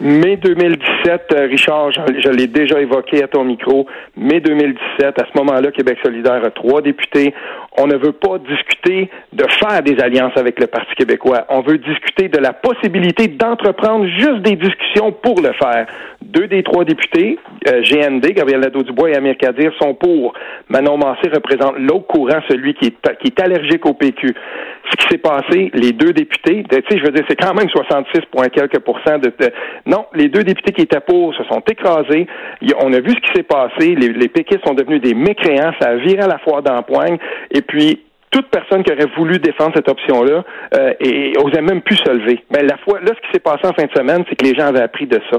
Mai 0.00 0.36
2017, 0.36 1.34
euh, 1.34 1.46
Richard, 1.46 1.90
je, 1.90 2.30
l'ai 2.30 2.46
déjà 2.46 2.80
évoqué 2.80 3.24
à 3.24 3.26
ton 3.26 3.42
micro, 3.42 3.86
mai 4.16 4.40
2017, 4.40 5.20
à 5.20 5.24
ce 5.24 5.38
moment-là, 5.38 5.72
Québec 5.72 5.98
solidaire 6.04 6.44
a 6.44 6.50
trois 6.50 6.82
députés. 6.82 7.34
On 7.80 7.86
ne 7.86 7.96
veut 7.96 8.12
pas 8.12 8.38
discuter 8.38 9.08
de 9.32 9.44
faire 9.60 9.82
des 9.82 10.00
alliances 10.00 10.36
avec 10.36 10.58
le 10.60 10.66
Parti 10.66 10.94
québécois. 10.96 11.46
On 11.48 11.60
veut 11.60 11.78
discuter 11.78 12.28
de 12.28 12.38
la 12.38 12.52
possibilité 12.52 13.28
d'entreprendre 13.28 14.06
juste 14.06 14.42
des 14.42 14.56
discussions 14.56 15.12
pour 15.12 15.40
le 15.40 15.52
faire. 15.52 15.86
Deux 16.22 16.48
des 16.48 16.62
trois 16.62 16.84
députés, 16.84 17.38
euh, 17.68 17.80
GND, 17.82 18.32
Gabriel 18.32 18.60
Nadeau-Dubois 18.60 19.10
et 19.10 19.16
Amir 19.16 19.36
Kadir, 19.38 19.72
sont 19.80 19.94
pour. 19.94 20.34
Manon 20.68 20.98
Massé 20.98 21.30
représente 21.32 21.78
l'autre 21.78 22.06
courant, 22.06 22.40
celui 22.48 22.74
qui 22.74 22.86
est, 22.86 23.18
qui 23.22 23.28
est 23.28 23.40
allergique 23.40 23.86
au 23.86 23.94
PQ. 23.94 24.34
Ce 24.90 24.96
qui 24.96 25.08
s'est 25.08 25.18
passé, 25.18 25.70
les 25.74 25.92
deux 25.92 26.12
députés, 26.12 26.64
tu 26.68 26.76
sais, 26.76 26.98
je 26.98 27.04
veux 27.04 27.12
dire, 27.12 27.24
c'est 27.28 27.36
quand 27.36 27.54
même 27.54 27.68
66, 27.68 28.20
quelques 28.52 28.78
pourcents 28.80 29.18
de, 29.18 29.32
non, 29.86 30.06
les 30.14 30.28
deux 30.28 30.42
députés 30.42 30.72
qui 30.72 30.82
étaient 30.82 31.00
pour 31.00 31.34
se 31.34 31.44
sont 31.44 31.62
écrasés. 31.70 32.26
On 32.80 32.92
a 32.92 33.00
vu 33.00 33.10
ce 33.10 33.20
qui 33.20 33.32
s'est 33.34 33.42
passé. 33.42 33.94
Les, 33.94 34.08
les 34.08 34.30
sont 34.64 34.74
devenus 34.74 35.00
des 35.00 35.14
mécréants. 35.14 35.72
Ça 35.80 35.90
a 35.90 35.96
viré 35.96 36.22
à 36.22 36.26
la 36.26 36.38
foire 36.38 36.62
d'empoigne. 36.62 37.18
Et 37.50 37.62
puis, 37.62 38.04
toute 38.30 38.48
personne 38.48 38.82
qui 38.82 38.92
aurait 38.92 39.10
voulu 39.16 39.38
défendre 39.38 39.72
cette 39.74 39.88
option-là 39.88 40.44
euh, 40.76 40.92
et, 41.00 41.32
osait 41.38 41.62
même 41.62 41.82
plus 41.82 41.96
se 41.96 42.10
lever. 42.10 42.44
Mais 42.50 42.62
la 42.62 42.76
fois, 42.78 43.00
là, 43.00 43.08
ce 43.08 43.20
qui 43.26 43.32
s'est 43.32 43.40
passé 43.40 43.60
en 43.64 43.72
fin 43.72 43.86
de 43.86 43.92
semaine, 43.96 44.24
c'est 44.28 44.36
que 44.36 44.44
les 44.44 44.54
gens 44.54 44.66
avaient 44.66 44.82
appris 44.82 45.06
de 45.06 45.20
ça. 45.30 45.38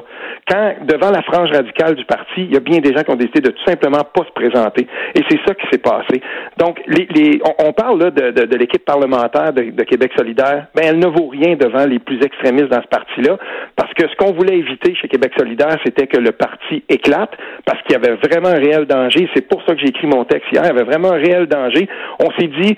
Quand, 0.49 0.73
devant 0.85 1.11
la 1.11 1.21
frange 1.21 1.51
radicale 1.51 1.95
du 1.95 2.05
parti, 2.05 2.41
il 2.41 2.53
y 2.53 2.57
a 2.57 2.59
bien 2.59 2.79
des 2.79 2.93
gens 2.93 3.03
qui 3.03 3.11
ont 3.11 3.15
décidé 3.15 3.41
de 3.41 3.51
tout 3.51 3.63
simplement 3.65 4.03
pas 4.03 4.23
se 4.25 4.31
présenter. 4.31 4.87
Et 5.15 5.21
c'est 5.29 5.39
ça 5.45 5.53
qui 5.53 5.65
s'est 5.71 5.81
passé. 5.81 6.21
Donc, 6.57 6.81
les, 6.87 7.07
les, 7.13 7.41
on, 7.59 7.73
parle 7.73 7.99
là, 7.99 8.11
de, 8.11 8.31
de, 8.31 8.45
de 8.45 8.55
l'équipe 8.57 8.83
parlementaire 8.83 9.53
de, 9.53 9.71
de, 9.71 9.83
Québec 9.83 10.11
solidaire. 10.17 10.67
Ben, 10.75 10.83
elle 10.85 10.99
ne 10.99 11.07
vaut 11.07 11.27
rien 11.27 11.55
devant 11.55 11.85
les 11.85 11.99
plus 11.99 12.19
extrémistes 12.23 12.69
dans 12.69 12.81
ce 12.81 12.87
parti-là, 12.87 13.37
parce 13.75 13.93
que 13.93 14.07
ce 14.07 14.15
qu'on 14.15 14.33
voulait 14.33 14.57
éviter 14.57 14.95
chez 14.95 15.07
Québec 15.07 15.33
solidaire, 15.37 15.77
c'était 15.85 16.07
que 16.07 16.17
le 16.17 16.31
parti 16.31 16.83
éclate, 16.89 17.31
parce 17.65 17.81
qu'il 17.83 17.93
y 17.93 17.95
avait 17.95 18.15
vraiment 18.15 18.49
un 18.49 18.59
réel 18.59 18.85
danger. 18.85 19.29
C'est 19.33 19.47
pour 19.47 19.61
ça 19.63 19.73
que 19.73 19.81
j'ai 19.81 19.89
écrit 19.89 20.07
mon 20.07 20.25
texte 20.25 20.51
hier. 20.51 20.63
Il 20.63 20.67
y 20.67 20.71
avait 20.71 20.83
vraiment 20.83 21.11
un 21.11 21.17
réel 21.17 21.47
danger. 21.47 21.87
On 22.19 22.31
s'est 22.39 22.47
dit, 22.47 22.77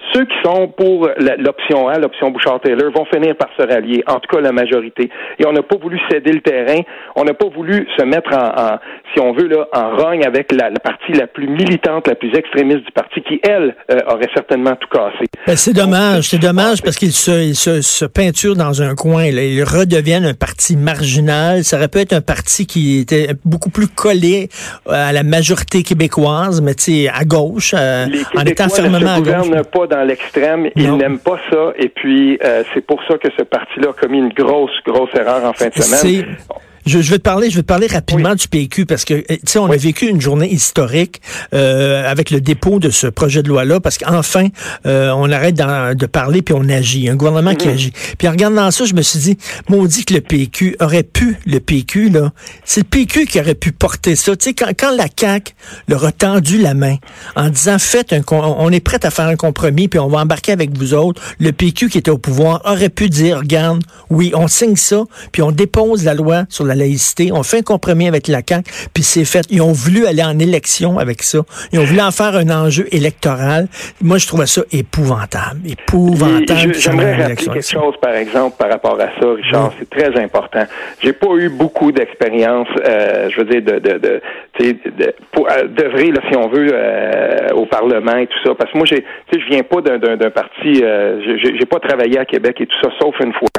ceux 0.13 0.25
qui 0.25 0.35
sont 0.43 0.67
pour 0.67 1.09
l'option 1.37 1.87
A, 1.87 1.99
l'option 1.99 2.31
Bouchard-Taylor, 2.31 2.91
vont 2.91 3.05
finir 3.05 3.35
par 3.35 3.49
se 3.57 3.65
rallier, 3.65 4.03
en 4.07 4.19
tout 4.19 4.35
cas 4.35 4.41
la 4.41 4.51
majorité. 4.51 5.09
Et 5.39 5.45
on 5.45 5.53
n'a 5.53 5.63
pas 5.63 5.77
voulu 5.77 5.99
céder 6.09 6.31
le 6.31 6.41
terrain, 6.41 6.81
on 7.15 7.23
n'a 7.23 7.33
pas 7.33 7.47
voulu 7.47 7.87
se 7.97 8.03
mettre 8.03 8.33
en, 8.33 8.77
si 9.13 9.19
on 9.19 9.33
veut, 9.33 9.47
là, 9.47 9.67
en 9.73 9.95
rogne 9.95 10.23
avec 10.25 10.51
la, 10.51 10.69
partie 10.71 11.13
la 11.13 11.27
plus 11.27 11.47
militante, 11.47 12.07
la 12.07 12.15
plus 12.15 12.33
extrémiste 12.35 12.85
du 12.85 12.91
parti, 12.91 13.21
qui, 13.21 13.39
elle, 13.43 13.75
euh, 13.91 13.99
aurait 14.07 14.29
certainement 14.33 14.75
tout 14.75 14.89
cassé. 14.89 15.25
Ben, 15.47 15.55
c'est 15.55 15.73
dommage, 15.73 16.29
c'est 16.29 16.41
dommage 16.41 16.81
parce 16.81 16.97
qu'ils 16.97 17.11
se, 17.11 17.53
se, 17.53 17.81
se 17.81 18.05
peinturent 18.05 18.55
dans 18.55 18.81
un 18.81 18.95
coin. 18.95 19.31
Là. 19.31 19.43
Ils 19.43 19.63
redeviennent 19.63 20.25
un 20.25 20.33
parti 20.33 20.75
marginal. 20.75 21.63
Ça 21.63 21.77
aurait 21.77 21.87
pu 21.87 21.99
être 21.99 22.13
un 22.13 22.21
parti 22.21 22.65
qui 22.65 22.99
était 22.99 23.29
beaucoup 23.45 23.69
plus 23.69 23.87
collé 23.87 24.49
à 24.87 25.11
la 25.13 25.23
majorité 25.23 25.83
québécoise, 25.83 26.61
mais 26.61 26.75
tu 26.75 27.05
sais, 27.05 27.09
à 27.09 27.23
gauche, 27.23 27.73
euh, 27.77 28.05
en 28.35 28.43
étant 28.43 28.69
fermement 28.69 29.15
à 29.15 29.21
gauche 29.21 29.51
pas 29.71 29.87
dans 29.87 30.00
l'extrême. 30.05 30.69
Ils 30.75 30.95
n'aiment 30.95 31.19
pas 31.19 31.39
ça. 31.49 31.73
Et 31.77 31.89
puis, 31.89 32.37
euh, 32.43 32.63
c'est 32.73 32.85
pour 32.85 33.01
ça 33.07 33.17
que 33.17 33.29
ce 33.37 33.43
parti-là 33.43 33.89
a 33.89 33.93
commis 33.93 34.19
une 34.19 34.33
grosse, 34.33 34.71
grosse 34.85 35.13
erreur 35.15 35.43
en 35.45 35.53
fin 35.53 35.69
de 35.69 35.73
semaine. 35.73 36.37
Je, 36.85 36.97
vais 36.97 37.17
te 37.17 37.23
parler, 37.23 37.49
je 37.49 37.55
vais 37.55 37.61
te 37.61 37.67
parler 37.67 37.87
rapidement 37.87 38.35
du 38.35 38.47
PQ 38.47 38.85
parce 38.85 39.05
que 39.05 39.13
tu 39.13 39.39
sais, 39.45 39.59
on 39.59 39.69
a 39.71 39.77
vécu 39.77 40.07
une 40.07 40.21
journée 40.21 40.51
historique 40.51 41.21
euh, 41.53 42.09
avec 42.09 42.31
le 42.31 42.41
dépôt 42.41 42.79
de 42.79 42.89
ce 42.89 43.07
projet 43.07 43.43
de 43.43 43.49
loi-là 43.49 43.79
parce 43.79 43.97
qu'enfin, 43.97 44.47
euh, 44.85 45.11
on 45.15 45.29
arrête 45.31 45.55
de 45.55 46.05
parler 46.05 46.41
puis 46.41 46.55
on 46.57 46.67
agit. 46.69 47.09
Un 47.09 47.15
gouvernement 47.15 47.55
qui 47.55 47.67
agit. 47.67 47.93
Puis 48.17 48.27
en 48.27 48.31
regardant 48.31 48.71
ça, 48.71 48.85
je 48.85 48.93
me 48.93 49.01
suis 49.01 49.19
dit, 49.19 49.37
maudit 49.69 50.05
que 50.05 50.13
le 50.13 50.21
PQ 50.21 50.77
aurait 50.79 51.03
pu, 51.03 51.37
le 51.45 51.59
PQ 51.59 52.09
là, 52.09 52.31
c'est 52.65 52.81
le 52.81 52.85
PQ 52.85 53.25
qui 53.25 53.39
aurait 53.39 53.55
pu 53.55 53.71
porter 53.71 54.15
ça. 54.15 54.35
Tu 54.35 54.49
sais, 54.49 54.53
quand, 54.53 54.71
quand 54.77 54.95
la 54.95 55.07
CAC 55.07 55.55
leur 55.87 56.05
a 56.05 56.11
tendu 56.11 56.57
la 56.57 56.73
main 56.73 56.95
en 57.35 57.49
disant, 57.49 57.77
faites 57.79 58.13
un, 58.13 58.21
on 58.31 58.71
est 58.71 58.79
prêt 58.79 59.03
à 59.05 59.11
faire 59.11 59.27
un 59.27 59.35
compromis 59.35 59.87
puis 59.87 59.99
on 59.99 60.07
va 60.07 60.19
embarquer 60.19 60.51
avec 60.51 60.77
vous 60.77 60.93
autres. 60.93 61.21
Le 61.39 61.51
PQ 61.51 61.89
qui 61.89 61.97
était 61.97 62.11
au 62.11 62.17
pouvoir 62.17 62.61
aurait 62.65 62.89
pu 62.89 63.09
dire, 63.09 63.37
regarde, 63.39 63.83
oui, 64.09 64.31
on 64.35 64.47
signe 64.47 64.75
ça 64.75 65.03
puis 65.31 65.41
on 65.41 65.51
dépose 65.51 66.03
la 66.03 66.13
loi 66.13 66.45
sur 66.49 66.65
la 66.65 66.70
la 66.71 66.85
laïcité. 66.85 67.31
On 67.31 67.43
fait 67.43 67.59
un 67.59 67.61
compromis 67.61 68.07
avec 68.07 68.27
la 68.27 68.41
CAQ, 68.47 68.69
puis 68.93 69.03
c'est 69.03 69.25
fait. 69.25 69.45
Ils 69.49 69.61
ont 69.61 69.71
voulu 69.71 70.05
aller 70.05 70.23
en 70.23 70.37
élection 70.39 70.97
avec 70.97 71.23
ça. 71.23 71.39
Ils 71.71 71.79
ont 71.79 71.83
voulu 71.83 72.01
en 72.01 72.11
faire 72.11 72.35
un 72.35 72.49
enjeu 72.49 72.87
électoral. 72.91 73.67
Moi, 74.01 74.17
je 74.17 74.27
trouvais 74.27 74.47
ça 74.47 74.61
épouvantable. 74.71 75.61
Épouvantable. 75.67 76.73
J'aimerais 76.73 77.15
rappeler 77.15 77.35
quelque 77.35 77.61
chose, 77.61 77.95
par 78.01 78.15
exemple, 78.15 78.55
par 78.57 78.69
rapport 78.69 78.99
à 78.99 79.09
ça, 79.19 79.27
Richard. 79.35 79.73
C'est 79.79 79.89
très 79.89 80.19
important. 80.21 80.63
J'ai 81.01 81.13
pas 81.13 81.33
eu 81.35 81.49
beaucoup 81.49 81.91
d'expérience, 81.91 82.67
euh, 82.85 83.29
je 83.29 83.37
veux 83.37 83.45
dire, 83.45 83.61
de, 83.61 83.79
de, 83.79 83.97
de, 83.97 84.21
de 84.59 85.13
pour 85.31 85.47
euh, 85.49 85.67
d'œuvrer, 85.67 86.11
si 86.29 86.37
on 86.37 86.49
veut, 86.49 86.69
euh, 86.73 87.49
au 87.53 87.65
Parlement 87.65 88.17
et 88.17 88.27
tout 88.27 88.39
ça. 88.43 88.55
Parce 88.55 88.71
que 88.71 88.77
moi, 88.77 88.85
j'ai, 88.85 89.03
je 89.31 89.45
viens 89.49 89.63
pas 89.63 89.81
d'un 89.81 90.29
parti, 90.29 90.83
euh, 90.83 91.37
j'ai 91.37 91.65
pas 91.65 91.79
travaillé 91.79 92.17
à 92.19 92.25
Québec 92.25 92.57
et 92.59 92.67
tout 92.67 92.77
ça, 92.81 92.89
sauf 92.99 93.15
une 93.19 93.33
fois. 93.33 93.49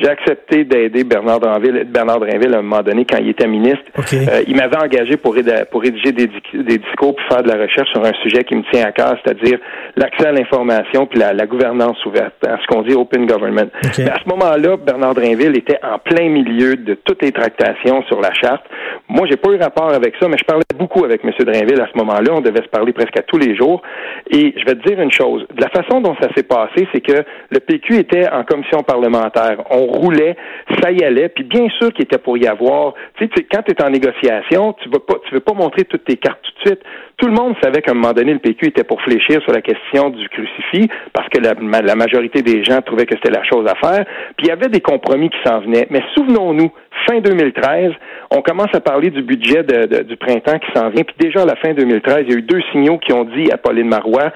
J'ai 0.00 0.08
accepté 0.08 0.64
d'aider 0.64 1.04
Bernard 1.04 1.40
Drinville, 1.40 1.84
Bernard 1.88 2.20
Drinville 2.20 2.57
à 2.58 2.60
un 2.60 2.64
moment 2.64 2.82
donné 2.82 3.04
quand 3.04 3.18
il 3.18 3.30
était 3.30 3.46
ministre. 3.46 3.84
Euh, 4.12 4.42
il 4.46 4.56
m'avait 4.56 4.76
engagé 4.76 5.16
pour, 5.16 5.34
pour 5.70 5.82
rédiger 5.82 6.12
des, 6.12 6.26
des, 6.26 6.78
discours 6.78 7.14
pour 7.16 7.26
faire 7.28 7.42
de 7.42 7.48
la 7.48 7.56
recherche 7.62 7.88
sur 7.90 8.04
un 8.04 8.12
sujet 8.22 8.44
qui 8.44 8.54
me 8.54 8.62
tient 8.70 8.84
à 8.84 8.92
cœur, 8.92 9.16
c'est-à-dire 9.22 9.58
l'accès 9.96 10.26
à 10.26 10.32
l'information 10.32 11.06
puis 11.06 11.18
la, 11.18 11.32
la, 11.32 11.46
gouvernance 11.46 12.04
ouverte, 12.04 12.34
ce 12.42 12.66
qu'on 12.66 12.82
dit 12.82 12.94
open 12.94 13.26
government. 13.26 13.70
à 13.84 13.92
ce 13.92 14.28
moment-là, 14.28 14.76
Bernard 14.76 15.14
Drinville 15.14 15.56
était 15.56 15.78
en 15.82 15.98
plein 15.98 16.28
milieu 16.28 16.76
de 16.76 16.94
toutes 16.94 17.22
les 17.22 17.32
tractations 17.32 18.02
sur 18.04 18.20
la 18.20 18.32
charte. 18.32 18.64
Moi, 19.08 19.26
j'ai 19.30 19.36
pas 19.36 19.50
eu 19.50 19.56
rapport 19.56 19.92
avec 19.92 20.14
ça, 20.20 20.28
mais 20.28 20.36
je 20.38 20.44
parlais 20.44 20.64
beaucoup 20.78 21.04
avec 21.04 21.24
M. 21.24 21.32
Drinville 21.38 21.80
à 21.80 21.88
ce 21.92 21.98
moment-là. 21.98 22.32
On 22.34 22.40
devait 22.40 22.62
se 22.62 22.68
parler 22.68 22.92
presque 22.92 23.16
à 23.18 23.22
tous 23.22 23.38
les 23.38 23.56
jours. 23.56 23.82
Et 24.30 24.54
je 24.56 24.64
vais 24.64 24.74
te 24.74 24.86
dire 24.88 25.00
une 25.00 25.10
chose. 25.10 25.46
De 25.54 25.62
la 25.62 25.70
façon 25.70 26.00
dont 26.00 26.14
ça 26.20 26.28
s'est 26.36 26.42
passé, 26.42 26.86
c'est 26.92 27.00
que 27.00 27.24
le 27.50 27.60
PQ 27.60 27.98
était 27.98 28.28
en 28.28 28.44
commission 28.44 28.82
parlementaire. 28.82 29.62
On 29.70 29.86
roulait, 29.86 30.36
ça 30.82 30.90
y 30.92 31.02
allait. 31.02 31.28
Puis 31.28 31.44
bien 31.44 31.68
sûr 31.78 31.92
qu'il 31.92 32.04
était 32.04 32.18
pour 32.18 32.36
y 32.38 32.46
avoir. 32.48 32.94
Tu 33.16 33.28
sais, 33.34 33.46
quand 33.50 33.62
tu 33.62 33.72
es 33.72 33.82
en 33.82 33.90
négociation, 33.90 34.74
tu 34.82 34.88
veux 34.88 34.98
pas, 34.98 35.14
tu 35.26 35.34
veux 35.34 35.40
pas 35.40 35.54
montrer 35.54 35.84
toutes 35.84 36.04
tes 36.04 36.16
cartes 36.16 36.40
tout 36.42 36.52
de 36.62 36.68
suite. 36.68 36.82
Tout 37.16 37.26
le 37.26 37.32
monde 37.32 37.54
savait 37.62 37.82
qu'à 37.82 37.92
un 37.92 37.94
moment 37.94 38.12
donné, 38.12 38.32
le 38.32 38.38
PQ 38.38 38.66
était 38.66 38.84
pour 38.84 39.00
fléchir 39.02 39.42
sur 39.42 39.52
la 39.52 39.60
question 39.60 40.10
du 40.10 40.28
crucifix 40.28 40.88
parce 41.12 41.28
que 41.28 41.38
la, 41.40 41.94
majorité 41.94 42.42
des 42.42 42.64
gens 42.64 42.80
trouvaient 42.80 43.06
que 43.06 43.16
c'était 43.16 43.36
la 43.36 43.44
chose 43.44 43.66
à 43.68 43.74
faire. 43.74 44.04
Puis 44.36 44.46
il 44.46 44.48
y 44.48 44.52
avait 44.52 44.68
des 44.68 44.80
compromis 44.80 45.30
qui 45.30 45.38
s'en 45.44 45.60
venaient. 45.60 45.86
Mais 45.90 46.02
souvenons-nous, 46.14 46.70
fin 47.08 47.20
2013, 47.20 47.92
on 48.30 48.42
commence 48.42 48.72
à 48.72 48.80
parler 48.80 49.10
du 49.10 49.22
budget 49.22 49.62
du 49.62 50.16
printemps 50.16 50.58
qui 50.58 50.70
s'en 50.74 50.90
vient. 50.90 51.02
Puis 51.02 51.16
déjà 51.18 51.42
à 51.42 51.46
la 51.46 51.56
fin 51.56 51.72
2013, 51.72 52.24
il 52.26 52.32
y 52.32 52.34
a 52.34 52.38
eu 52.38 52.42
deux 52.42 52.62
signaux 52.72 52.98
qui 52.98 53.12
ont 53.12 53.24
dit 53.24 53.50
à 53.50 53.56
Pauline 53.56 53.88
Marois, 53.88 54.32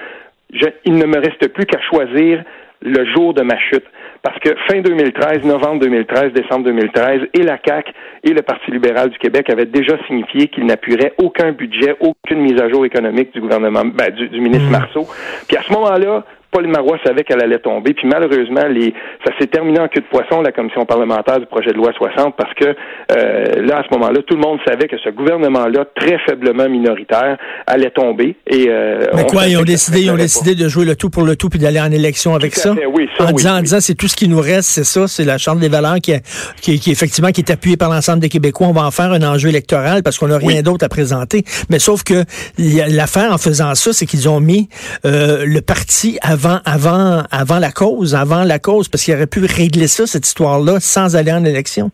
il 0.85 0.97
ne 0.97 1.07
me 1.07 1.19
reste 1.19 1.49
plus 1.49 1.65
qu'à 1.65 1.81
choisir 1.81 2.45
le 2.83 3.05
jour 3.13 3.35
de 3.35 3.43
ma 3.43 3.59
chute. 3.59 3.85
Parce 4.23 4.39
que 4.39 4.51
fin 4.69 4.81
2013, 4.81 5.45
novembre 5.45 5.81
2013, 5.81 6.33
décembre 6.33 6.67
2013, 6.67 7.23
et 7.35 7.43
la 7.43 7.59
CAQ 7.65 7.93
et 8.23 8.33
le 8.33 8.43
Parti 8.43 8.71
libéral 8.71 9.11
du 9.11 9.19
Québec 9.19 9.51
avaient 9.51 9.67
déjà 9.67 9.97
signifié 10.07 10.47
qu'ils 10.47 10.65
n'appuieraient 10.65 11.15
aucun 11.19 11.51
budget, 11.51 11.97
aucune 12.01 12.41
mise 12.41 12.61
à 12.61 12.69
jour 12.69 12.85
économique 12.85 13.33
du 13.33 13.41
gouvernement, 13.41 13.85
ben, 13.85 14.11
du, 14.11 14.41
ministre 14.41 14.69
mmh. 14.69 14.73
Marceau. 14.73 15.07
Puis 15.49 15.57
à 15.57 15.63
ce 15.63 15.73
moment-là, 15.73 16.25
Paul 16.53 16.69
Marois 16.69 16.99
savait 17.05 17.25
qu'elle 17.25 17.43
allait 17.43 17.59
tomber. 17.59 17.95
Puis 17.95 18.07
malheureusement, 18.07 18.69
les, 18.69 18.95
ça 19.25 19.33
s'est 19.41 19.47
terminé 19.47 19.81
en 19.81 19.89
queue 19.89 20.03
de 20.03 20.07
poisson, 20.07 20.43
la 20.43 20.53
commission 20.53 20.85
parlementaire 20.85 21.41
du 21.41 21.47
projet 21.47 21.71
de 21.71 21.77
loi 21.77 21.93
60, 21.97 22.37
parce 22.37 22.53
que 22.55 22.67
euh, 22.67 23.63
là, 23.67 23.79
à 23.79 23.83
ce 23.83 23.95
moment-là, 23.95 24.21
tout 24.27 24.35
le 24.35 24.41
monde 24.41 24.59
savait 24.67 24.87
que 24.87 24.99
ce 25.03 25.09
gouvernement-là, 25.11 25.87
très 25.95 26.19
faiblement 26.29 26.69
minoritaire, 26.69 27.39
allait 27.67 27.91
tomber. 27.91 28.37
Et, 28.47 28.67
euh, 28.69 29.07
Mais 29.15 29.25
quoi, 29.25 29.47
ils 29.49 29.57
ont 29.57 29.63
décidé, 29.63 30.03
ils 30.03 30.11
ont 30.11 30.17
décidé 30.17 30.55
de 30.55 30.69
jouer 30.69 30.85
le 30.85 30.95
tout 30.95 31.11
pour 31.11 31.25
le 31.25 31.37
tout 31.37 31.49
puis 31.49 31.59
d'aller 31.59 31.81
en 31.81 31.91
élection 31.91 32.35
avec 32.35 32.55
ça? 32.55 32.75
oui, 32.93 33.09
ça? 33.17 33.25
en, 33.25 33.33
disant, 33.33 33.57
en 33.57 33.63
disant, 33.63 33.81
c'est 33.81 33.95
tout 33.95 34.09
ce 34.09 34.17
qui 34.17 34.29
nous 34.29 34.41
reste, 34.41 34.69
c'est 34.69 34.85
ça, 34.85 35.09
c'est 35.09 35.25
la 35.25 35.39
Chambre 35.39 35.61
des 35.61 35.69
valeurs 35.69 35.97
qui, 35.97 36.13
qui, 36.61 36.79
qui, 36.79 36.91
effectivement, 36.91 37.31
qui 37.31 37.41
est 37.41 37.51
appuyée 37.51 37.77
par 37.77 37.91
l'ensemble 37.91 38.21
des 38.21 38.29
Québécois. 38.29 38.67
On 38.69 38.73
va 38.73 38.85
en 38.85 38.91
faire 38.91 39.13
un 39.13 39.23
enjeu 39.23 39.49
électoral 39.49 40.03
parce 40.03 40.19
qu'on 40.19 40.29
n'a 40.29 40.39
rien 40.39 40.63
d'autre 40.63 40.85
à 40.85 40.89
présenter. 40.89 41.45
Mais 41.71 41.79
sauf 41.79 42.05
que 42.05 42.25
l'affaire 42.59 43.33
en 43.33 43.39
faisant 43.39 43.75
ça, 43.75 43.93
c'est 43.93 44.07
qu'ils 44.07 44.29
ont 44.29 44.41
mis 44.41 44.69
euh, 45.05 45.45
le 45.47 45.61
parti 45.63 46.19
avant, 46.23 46.42
avant 46.65 47.23
avant, 47.31 47.59
la 47.59 47.73
cause, 47.73 48.15
avant 48.15 48.45
la 48.45 48.59
cause, 48.59 48.89
parce 48.89 49.05
qu'il 49.05 49.15
aurait 49.15 49.27
pu 49.27 49.41
régler 49.41 49.87
ça, 49.87 50.07
cette 50.07 50.27
histoire-là, 50.27 50.79
sans 50.81 51.17
aller 51.17 51.33
en 51.33 51.45
élection. 51.45 51.91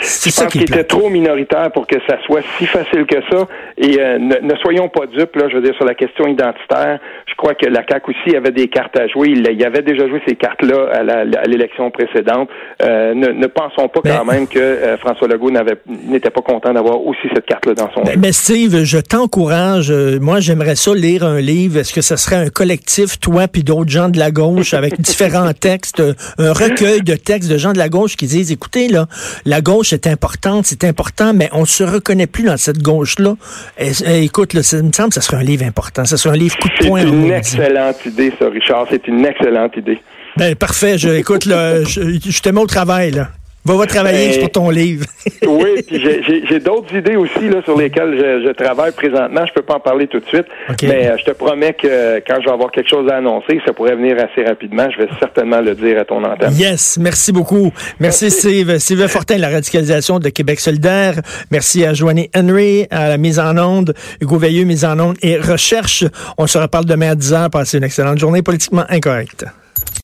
C'est 0.00 0.30
ça 0.30 0.46
qui 0.46 0.60
était 0.60 0.84
trop 0.84 1.08
minoritaire 1.08 1.70
pour 1.72 1.86
que 1.86 1.96
ça 2.06 2.16
soit 2.24 2.42
si 2.58 2.66
facile 2.66 3.06
que 3.06 3.20
ça. 3.30 3.46
Et 3.80 4.00
euh, 4.00 4.18
ne, 4.18 4.56
soyons 4.56 4.88
pas 4.88 5.06
dupes, 5.06 5.36
là, 5.36 5.48
je 5.48 5.56
veux 5.56 5.62
dire, 5.62 5.74
sur 5.76 5.84
la 5.84 5.94
question 5.94 6.26
identitaire. 6.26 6.98
Je 7.26 7.34
crois 7.36 7.54
que 7.54 7.66
la 7.66 7.82
CAQ 7.88 8.10
aussi 8.10 8.36
avait 8.36 8.50
des 8.50 8.66
cartes 8.66 8.98
à 8.98 9.06
jouer. 9.06 9.28
Il, 9.30 9.64
avait 9.64 9.82
déjà 9.82 10.08
joué 10.08 10.20
ces 10.26 10.34
cartes-là 10.34 10.90
à 10.92 11.46
l'élection 11.46 11.90
précédente. 11.90 12.48
Euh, 12.82 13.14
ne, 13.14 13.46
pensons 13.46 13.88
pas 13.88 14.00
quand 14.02 14.24
même 14.24 14.48
que 14.48 14.58
euh, 14.58 14.96
François 14.98 15.28
Legault 15.28 15.52
n'était 15.86 16.30
pas 16.30 16.40
content 16.40 16.72
d'avoir 16.72 17.04
aussi 17.06 17.28
cette 17.32 17.46
carte-là 17.46 17.74
dans 17.74 17.90
son 17.92 18.02
mais, 18.04 18.16
mais 18.16 18.32
Steve, 18.32 18.84
je 18.84 18.98
t'encourage. 18.98 19.92
moi, 20.20 20.40
j'aimerais 20.40 20.74
ça 20.74 20.92
lire 20.94 21.24
un 21.24 21.40
livre. 21.40 21.78
Est-ce 21.78 21.92
que 21.92 22.00
ce 22.00 22.16
serait 22.16 22.36
un 22.36 22.48
collectif, 22.48 23.20
toi 23.20 23.46
puis 23.46 23.62
d'autres 23.62 23.90
gens 23.90 24.08
de 24.08 24.18
la 24.18 24.32
gauche, 24.32 24.74
avec 24.74 25.00
différents 25.00 25.52
textes, 25.52 26.02
un 26.38 26.52
recueil 26.52 27.02
de 27.02 27.14
textes 27.14 27.50
de 27.50 27.58
gens 27.58 27.72
de 27.72 27.78
la 27.78 27.88
gauche 27.88 28.16
qui 28.16 28.26
disent, 28.26 28.50
écoutez, 28.50 28.88
là, 28.88 29.06
la 29.44 29.60
gauche 29.60 29.92
est 29.92 30.08
importante, 30.08 30.66
c'est 30.66 30.82
important, 30.84 31.32
mais 31.32 31.48
on 31.52 31.64
se 31.64 31.84
reconnaît 31.84 32.26
plus 32.26 32.44
dans 32.44 32.56
cette 32.56 32.82
gauche-là. 32.82 33.36
Écoute, 33.78 34.54
là, 34.54 34.62
ça 34.62 34.82
me 34.82 34.92
semble 34.92 35.10
que 35.10 35.16
ce 35.16 35.20
serait 35.20 35.36
un 35.36 35.42
livre 35.42 35.64
important. 35.64 36.04
Ce 36.04 36.16
serait 36.16 36.34
un 36.34 36.38
livre 36.38 36.56
coup 36.58 36.68
de 36.68 36.86
poing. 36.86 37.02
C'est 37.02 37.08
une 37.08 37.32
excellente 37.32 38.06
idée, 38.06 38.32
ça, 38.38 38.48
Richard. 38.48 38.86
C'est 38.90 39.06
une 39.08 39.24
excellente 39.24 39.76
idée. 39.76 40.00
Ben, 40.36 40.54
parfait. 40.54 40.98
Je, 40.98 41.08
écoute, 41.08 41.46
là, 41.46 41.82
je, 41.84 42.18
je 42.24 42.40
te 42.40 42.48
mets 42.48 42.60
au 42.60 42.66
travail, 42.66 43.12
là. 43.12 43.28
Va, 43.68 43.76
va 43.76 43.86
travailler 43.86 44.38
pour 44.40 44.50
ton 44.50 44.70
livre. 44.70 45.04
oui, 45.46 45.82
puis 45.86 46.02
j'ai 46.48 46.58
d'autres 46.58 46.94
idées 46.94 47.16
aussi 47.16 47.50
là, 47.50 47.60
sur 47.62 47.76
lesquelles 47.76 48.42
je, 48.46 48.52
travaille 48.52 48.92
présentement. 48.92 49.44
Je 49.46 49.52
peux 49.52 49.62
pas 49.62 49.74
en 49.74 49.80
parler 49.80 50.06
tout 50.06 50.20
de 50.20 50.26
suite, 50.26 50.46
mais 50.82 51.08
euh, 51.08 51.16
je 51.18 51.24
te 51.24 51.32
promets 51.32 51.74
que 51.74 52.18
quand 52.26 52.36
je 52.40 52.46
vais 52.46 52.52
avoir 52.52 52.70
quelque 52.70 52.88
chose 52.88 53.10
à 53.10 53.16
annoncer, 53.16 53.60
ça 53.66 53.74
pourrait 53.74 53.94
venir 53.94 54.16
assez 54.16 54.42
rapidement. 54.42 54.88
Je 54.90 55.02
vais 55.02 55.08
certainement 55.18 55.60
le 55.60 55.74
dire 55.74 56.00
à 56.00 56.06
ton 56.06 56.24
antenne. 56.24 56.54
Yes, 56.54 56.98
merci 56.98 57.30
beaucoup. 57.30 57.70
Merci, 58.00 58.30
Steve. 58.30 58.78
Steve 58.78 59.06
Fortin, 59.06 59.36
la 59.36 59.50
radicalisation 59.50 60.18
de 60.18 60.30
Québec 60.30 60.60
solidaire. 60.60 61.20
Merci 61.50 61.84
à 61.84 61.92
Joanie 61.92 62.30
Henry, 62.34 62.86
à 62.90 63.10
la 63.10 63.18
mise 63.18 63.38
en 63.38 63.56
onde, 63.58 63.94
Hugo 64.22 64.38
Veilleux, 64.38 64.64
mise 64.64 64.86
en 64.86 64.98
onde 64.98 65.16
et 65.22 65.36
recherche. 65.36 66.04
On 66.38 66.46
se 66.46 66.56
reparle 66.56 66.86
demain 66.86 67.10
à 67.10 67.14
10h. 67.14 67.50
Passez 67.50 67.76
une 67.76 67.84
excellente 67.84 68.18
journée 68.18 68.40
politiquement 68.40 68.84
incorrecte. 68.88 69.44